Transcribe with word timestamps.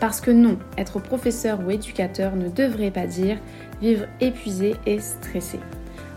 Parce 0.00 0.20
que 0.20 0.30
non, 0.30 0.58
être 0.76 1.00
professeur 1.00 1.58
ou 1.66 1.70
éducateur 1.72 2.36
ne 2.36 2.48
devrait 2.48 2.92
pas 2.92 3.08
dire 3.08 3.38
vivre 3.80 4.06
épuisé 4.20 4.76
et 4.86 5.00
stressé. 5.00 5.58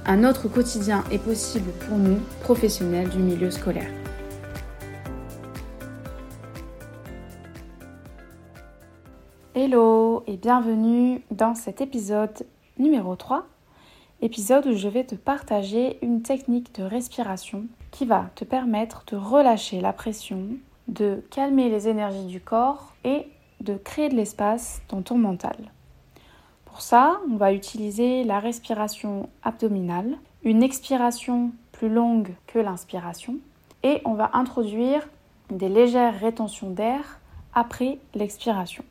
Un 0.05 0.23
autre 0.23 0.47
quotidien 0.47 1.03
est 1.11 1.17
possible 1.17 1.71
pour 1.87 1.97
nous, 1.97 2.19
professionnels 2.41 3.09
du 3.09 3.17
milieu 3.17 3.49
scolaire. 3.49 3.89
Hello 9.55 10.23
et 10.27 10.37
bienvenue 10.37 11.23
dans 11.31 11.55
cet 11.55 11.81
épisode 11.81 12.45
numéro 12.77 13.15
3, 13.15 13.47
épisode 14.21 14.67
où 14.67 14.75
je 14.75 14.87
vais 14.89 15.05
te 15.05 15.15
partager 15.15 15.97
une 16.03 16.21
technique 16.21 16.75
de 16.75 16.83
respiration 16.83 17.65
qui 17.89 18.05
va 18.05 18.29
te 18.35 18.45
permettre 18.45 19.05
de 19.07 19.17
relâcher 19.17 19.81
la 19.81 19.91
pression, 19.91 20.49
de 20.87 21.23
calmer 21.31 21.69
les 21.69 21.87
énergies 21.87 22.27
du 22.27 22.39
corps 22.39 22.93
et 23.03 23.25
de 23.61 23.75
créer 23.75 24.09
de 24.09 24.15
l'espace 24.15 24.81
dans 24.89 25.01
ton 25.01 25.17
mental. 25.17 25.71
Pour 26.65 26.81
ça, 26.81 27.19
on 27.29 27.35
va 27.35 27.53
utiliser 27.53 28.23
la 28.23 28.39
respiration 28.39 29.29
abdominale, 29.43 30.17
une 30.43 30.63
expiration 30.63 31.51
plus 31.71 31.89
longue 31.89 32.33
que 32.47 32.59
l'inspiration, 32.59 33.37
et 33.83 34.01
on 34.05 34.13
va 34.13 34.31
introduire 34.33 35.07
des 35.49 35.69
légères 35.69 36.19
rétentions 36.19 36.69
d'air 36.69 37.19
après 37.53 37.99
l'expiration. 38.15 38.83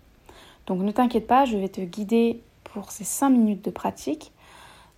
Donc 0.66 0.80
ne 0.82 0.92
t'inquiète 0.92 1.26
pas, 1.26 1.44
je 1.44 1.56
vais 1.56 1.68
te 1.68 1.80
guider 1.80 2.42
pour 2.64 2.90
ces 2.90 3.04
5 3.04 3.30
minutes 3.30 3.64
de 3.64 3.70
pratique. 3.70 4.32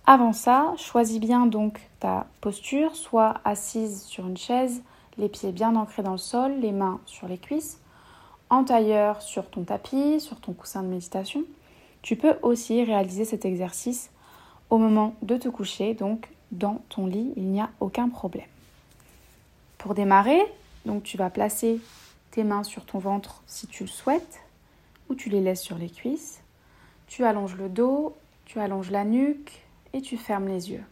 Avant 0.05 0.33
ça, 0.33 0.73
choisis 0.77 1.19
bien 1.19 1.45
donc 1.45 1.79
ta 1.99 2.27
posture, 2.41 2.95
soit 2.95 3.35
assise 3.45 4.03
sur 4.03 4.27
une 4.27 4.37
chaise, 4.37 4.83
les 5.17 5.29
pieds 5.29 5.51
bien 5.51 5.75
ancrés 5.75 6.03
dans 6.03 6.11
le 6.11 6.17
sol, 6.17 6.53
les 6.59 6.71
mains 6.73 6.99
sur 7.05 7.27
les 7.27 7.37
cuisses, 7.37 7.79
en 8.53 8.63
tailleur 8.63 9.21
sur 9.21 9.49
ton 9.49 9.63
tapis, 9.63 10.19
sur 10.19 10.39
ton 10.39 10.53
coussin 10.53 10.83
de 10.83 10.87
méditation. 10.87 11.43
Tu 12.01 12.15
peux 12.15 12.35
aussi 12.43 12.83
réaliser 12.83 13.25
cet 13.25 13.45
exercice 13.45 14.11
au 14.69 14.77
moment 14.77 15.15
de 15.21 15.37
te 15.37 15.49
coucher, 15.49 15.93
donc 15.93 16.29
dans 16.51 16.81
ton 16.89 17.07
lit, 17.07 17.33
il 17.35 17.45
n'y 17.45 17.61
a 17.61 17.69
aucun 17.79 18.09
problème. 18.09 18.47
Pour 19.77 19.95
démarrer, 19.95 20.41
donc 20.85 21.03
tu 21.03 21.17
vas 21.17 21.29
placer 21.29 21.81
tes 22.31 22.43
mains 22.43 22.63
sur 22.63 22.85
ton 22.85 22.99
ventre 22.99 23.41
si 23.47 23.67
tu 23.67 23.83
le 23.83 23.89
souhaites, 23.89 24.39
ou 25.09 25.15
tu 25.15 25.29
les 25.29 25.41
laisses 25.41 25.61
sur 25.61 25.77
les 25.77 25.89
cuisses. 25.89 26.41
Tu 27.07 27.25
allonges 27.25 27.55
le 27.55 27.69
dos, 27.69 28.15
tu 28.45 28.59
allonges 28.59 28.91
la 28.91 29.03
nuque 29.03 29.63
et 29.93 30.01
tu 30.01 30.17
fermes 30.17 30.47
les 30.47 30.71
yeux. 30.71 30.83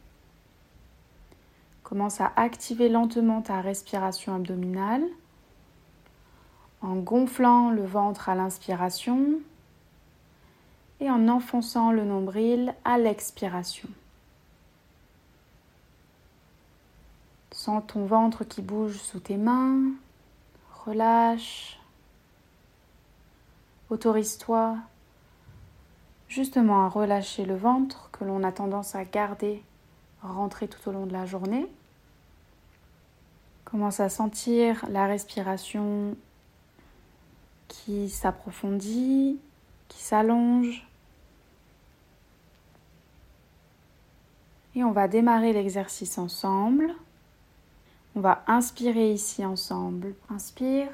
Commence 1.83 2.21
à 2.21 2.31
activer 2.35 2.89
lentement 2.89 3.41
ta 3.41 3.61
respiration 3.61 4.35
abdominale 4.35 5.03
en 6.81 6.95
gonflant 6.95 7.69
le 7.69 7.85
ventre 7.85 8.29
à 8.29 8.35
l'inspiration 8.35 9.39
et 10.99 11.09
en 11.09 11.27
enfonçant 11.27 11.91
le 11.91 12.03
nombril 12.03 12.73
à 12.85 12.97
l'expiration. 12.97 13.89
Sens 17.51 17.83
ton 17.87 18.05
ventre 18.05 18.43
qui 18.43 18.61
bouge 18.61 18.97
sous 18.97 19.19
tes 19.19 19.37
mains, 19.37 19.91
relâche, 20.85 21.79
autorise-toi 23.89 24.77
justement 26.27 26.85
à 26.85 26.89
relâcher 26.89 27.45
le 27.45 27.55
ventre 27.55 28.09
que 28.11 28.23
l'on 28.23 28.43
a 28.43 28.51
tendance 28.51 28.95
à 28.95 29.03
garder 29.03 29.63
rentrer 30.21 30.67
tout 30.67 30.87
au 30.89 30.91
long 30.91 31.05
de 31.05 31.13
la 31.13 31.25
journée. 31.25 31.67
Commence 33.65 33.99
à 33.99 34.09
sentir 34.09 34.85
la 34.89 35.07
respiration 35.07 36.15
qui 37.71 38.09
s'approfondit, 38.09 39.39
qui 39.87 40.01
s'allonge. 40.01 40.85
Et 44.75 44.83
on 44.83 44.91
va 44.91 45.07
démarrer 45.07 45.53
l'exercice 45.53 46.17
ensemble. 46.17 46.93
On 48.15 48.19
va 48.19 48.43
inspirer 48.47 49.13
ici 49.13 49.45
ensemble. 49.45 50.13
Inspire. 50.29 50.89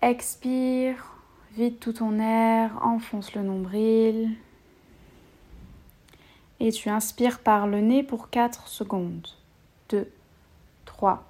Expire. 0.00 1.12
Vide 1.52 1.78
tout 1.78 1.94
ton 1.94 2.18
air. 2.20 2.78
Enfonce 2.82 3.34
le 3.34 3.42
nombril. 3.42 4.36
Et 6.60 6.72
tu 6.72 6.88
inspires 6.88 7.40
par 7.40 7.66
le 7.66 7.80
nez 7.80 8.02
pour 8.02 8.30
4 8.30 8.68
secondes. 8.68 9.28
2, 9.90 10.10
3, 10.84 11.24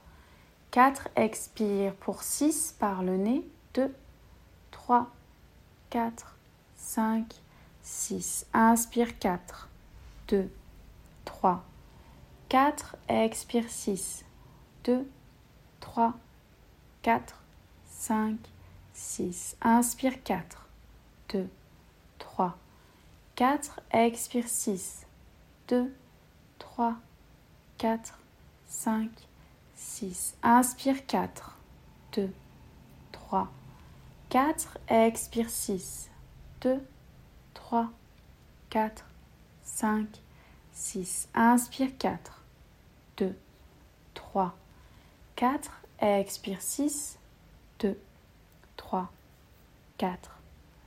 4. 0.70 1.08
Expire 1.16 1.94
pour 1.94 2.22
6 2.22 2.76
par 2.78 3.02
le 3.02 3.16
nez. 3.16 3.44
2, 3.74 3.94
3, 4.70 5.10
4, 5.90 6.36
5, 6.76 7.34
6. 7.82 8.46
Inspire 8.52 9.18
4, 9.18 9.68
2, 10.28 10.50
3, 11.24 11.64
4. 12.48 12.96
Expire 13.08 13.68
6, 13.68 14.24
2, 14.84 15.08
3, 15.80 16.14
4, 17.02 17.42
5, 17.86 18.36
6. 18.92 19.56
Inspire 19.62 20.22
4, 20.22 20.66
2, 21.30 21.48
3, 22.18 22.56
4. 23.36 23.80
Expire 23.92 24.48
6, 24.48 25.06
2, 25.68 25.94
3, 26.58 26.96
4, 27.78 28.18
5, 28.66 29.28
6. 29.78 30.34
Inspire 30.43 31.06
4, 31.06 31.56
2, 32.12 32.33
3, 33.12 33.49
4. 34.28 34.77
Expire 34.89 35.49
6, 35.49 36.11
2, 36.61 36.81
3, 37.55 37.89
4, 38.71 39.05
5, 39.62 40.09
6. 40.72 41.28
Inspire 41.33 41.97
4, 41.97 42.43
2, 43.19 43.37
3, 44.15 44.56
4. 45.37 45.71
Expire 46.00 46.60
6, 46.60 47.19
2, 47.78 47.97
3, 48.77 49.09
4, 49.97 50.39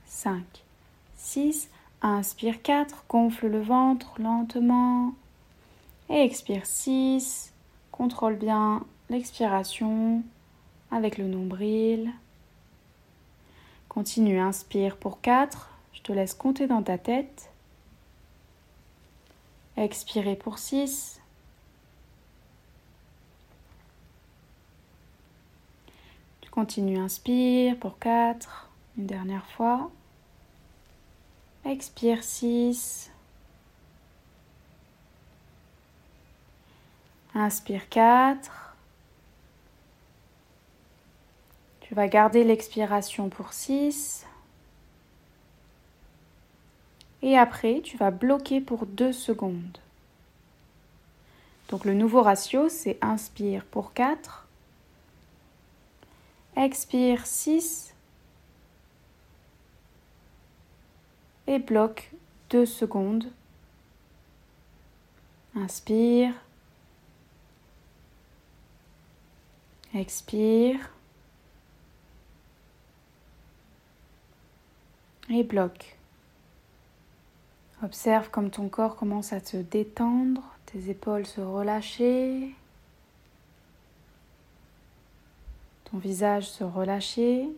5, 0.06 0.64
6. 1.16 1.70
Inspire 2.02 2.60
4, 2.62 3.04
gonfle 3.08 3.46
le 3.46 3.62
ventre 3.62 4.20
lentement. 4.20 5.14
Et 6.10 6.24
expire 6.24 6.66
6. 6.66 7.51
Contrôle 7.92 8.36
bien 8.36 8.84
l'expiration 9.10 10.22
avec 10.90 11.18
le 11.18 11.28
nombril. 11.28 12.10
Continue, 13.88 14.40
inspire 14.40 14.96
pour 14.96 15.20
4. 15.20 15.70
Je 15.92 16.00
te 16.00 16.12
laisse 16.12 16.34
compter 16.34 16.66
dans 16.66 16.82
ta 16.82 16.98
tête. 16.98 17.50
Expirez 19.76 20.34
pour 20.34 20.58
6. 20.58 21.20
Tu 26.40 26.50
continues, 26.50 26.98
inspire 26.98 27.78
pour 27.78 27.98
4. 27.98 28.70
Une 28.98 29.06
dernière 29.06 29.46
fois. 29.46 29.90
Expire 31.64 32.24
6. 32.24 33.11
Inspire 37.34 37.88
4. 37.88 38.76
Tu 41.80 41.94
vas 41.94 42.08
garder 42.08 42.44
l'expiration 42.44 43.28
pour 43.30 43.52
6. 43.52 44.26
Et 47.22 47.38
après, 47.38 47.80
tu 47.82 47.96
vas 47.96 48.10
bloquer 48.10 48.60
pour 48.60 48.84
2 48.84 49.12
secondes. 49.12 49.78
Donc 51.68 51.86
le 51.86 51.94
nouveau 51.94 52.22
ratio, 52.22 52.68
c'est 52.68 52.98
inspire 53.00 53.64
pour 53.64 53.94
4. 53.94 54.46
Expire 56.56 57.26
6. 57.26 57.94
Et 61.46 61.58
bloque 61.58 62.10
2 62.50 62.66
secondes. 62.66 63.24
Inspire. 65.54 66.34
Expire. 69.94 70.90
Et 75.28 75.44
bloque. 75.44 75.96
Observe 77.82 78.30
comme 78.30 78.50
ton 78.50 78.68
corps 78.68 78.96
commence 78.96 79.32
à 79.32 79.40
te 79.40 79.56
détendre, 79.56 80.42
tes 80.66 80.88
épaules 80.88 81.26
se 81.26 81.40
relâcher, 81.40 82.54
ton 85.84 85.98
visage 85.98 86.48
se 86.48 86.64
relâcher. 86.64 87.48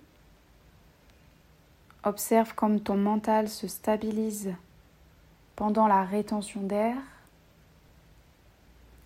Observe 2.02 2.54
comme 2.54 2.80
ton 2.80 2.96
mental 2.96 3.48
se 3.48 3.68
stabilise 3.68 4.54
pendant 5.56 5.86
la 5.86 6.04
rétention 6.04 6.62
d'air, 6.62 6.96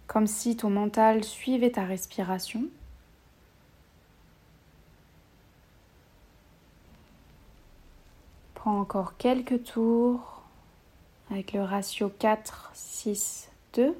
comme 0.06 0.26
si 0.26 0.56
ton 0.56 0.70
mental 0.70 1.24
suivait 1.24 1.72
ta 1.72 1.84
respiration. 1.84 2.64
Encore 8.68 9.16
quelques 9.16 9.64
tours 9.64 10.42
avec 11.30 11.54
le 11.54 11.62
ratio 11.62 12.10
4, 12.10 12.70
6, 12.74 13.48
2. 13.72 13.96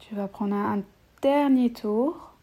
Tu 0.00 0.16
vas 0.16 0.26
prendre 0.26 0.56
un 0.56 0.82
dernier 1.22 1.72
tour. 1.72 2.33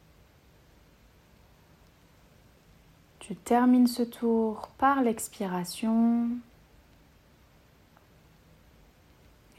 Tu 3.22 3.36
termines 3.36 3.86
ce 3.86 4.02
tour 4.02 4.70
par 4.80 5.04
l'expiration. 5.04 6.28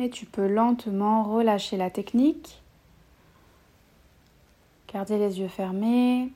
Et 0.00 0.10
tu 0.10 0.26
peux 0.26 0.48
lentement 0.48 1.22
relâcher 1.22 1.76
la 1.76 1.88
technique. 1.88 2.60
Garder 4.92 5.16
les 5.16 5.38
yeux 5.38 5.46
fermés. 5.46 6.32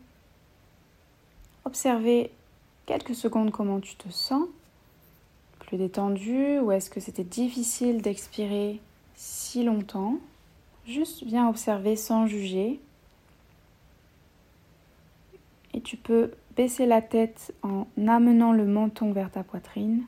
Observer 1.65 2.31
quelques 2.87 3.17
secondes 3.17 3.51
comment 3.51 3.81
tu 3.81 3.97
te 3.97 4.09
sens. 4.09 4.47
Plus 5.59 5.79
détendu 5.79 6.61
ou 6.61 6.71
est-ce 6.71 6.91
que 6.91 7.01
c'était 7.01 7.25
difficile 7.25 8.03
d'expirer 8.03 8.81
si 9.17 9.65
longtemps? 9.65 10.21
Juste 10.87 11.25
bien 11.25 11.49
observer 11.49 11.97
sans 11.97 12.29
juger. 12.29 12.81
Et 15.75 15.81
tu 15.81 15.97
peux 15.97 16.31
baisser 16.57 16.87
la 16.87 17.03
tête 17.03 17.55
en 17.63 17.87
amenant 18.07 18.53
le 18.53 18.65
menton 18.65 19.13
vers 19.13 19.31
ta 19.31 19.43
poitrine, 19.43 20.05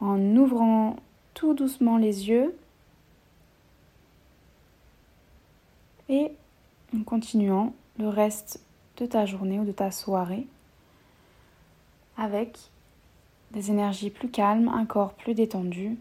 en 0.00 0.18
ouvrant 0.36 0.96
tout 1.34 1.54
doucement 1.54 1.96
les 1.96 2.28
yeux 2.28 2.56
et 6.08 6.32
en 6.94 7.02
continuant 7.04 7.72
le 7.98 8.08
reste 8.08 8.60
de 8.98 9.06
ta 9.06 9.24
journée 9.24 9.58
ou 9.58 9.64
de 9.64 9.72
ta 9.72 9.90
soirée 9.90 10.46
avec 12.16 12.58
des 13.52 13.70
énergies 13.70 14.10
plus 14.10 14.30
calmes, 14.30 14.68
un 14.68 14.86
corps 14.86 15.14
plus 15.14 15.34
détendu. 15.34 15.96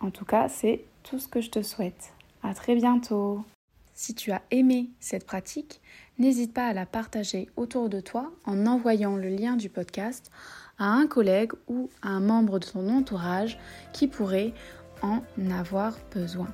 En 0.00 0.10
tout 0.10 0.24
cas, 0.24 0.48
c'est 0.48 0.84
tout 1.02 1.18
ce 1.18 1.28
que 1.28 1.40
je 1.40 1.50
te 1.50 1.62
souhaite. 1.62 2.12
À 2.42 2.54
très 2.54 2.74
bientôt. 2.74 3.44
Si 3.94 4.14
tu 4.14 4.32
as 4.32 4.42
aimé 4.50 4.90
cette 5.00 5.26
pratique, 5.26 5.80
n'hésite 6.18 6.52
pas 6.52 6.66
à 6.66 6.72
la 6.72 6.86
partager 6.86 7.48
autour 7.56 7.88
de 7.88 8.00
toi 8.00 8.32
en 8.44 8.66
envoyant 8.66 9.16
le 9.16 9.28
lien 9.28 9.56
du 9.56 9.68
podcast 9.68 10.30
à 10.78 10.86
un 10.86 11.06
collègue 11.06 11.52
ou 11.68 11.90
à 12.00 12.08
un 12.08 12.20
membre 12.20 12.58
de 12.58 12.66
ton 12.66 12.88
entourage 12.88 13.58
qui 13.92 14.08
pourrait 14.08 14.54
en 15.02 15.22
avoir 15.50 15.96
besoin. 16.14 16.48